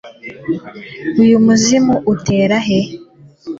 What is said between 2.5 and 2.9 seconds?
he